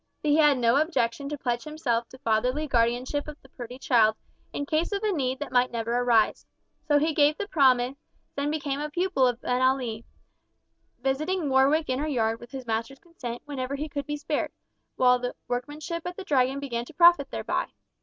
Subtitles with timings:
[0.23, 4.15] But he had no objection to pledge himself to fatherly guardianship of the pretty child
[4.51, 6.43] in case of a need that might never arise.
[6.87, 7.97] So he gave the promise,
[8.35, 10.03] and became a pupil of Abenali,
[11.03, 14.49] visiting Warwick Inner Yard with his master's consent whenever he could be spared,
[14.95, 17.67] while the workmanship at the Dragon began to profit thereby.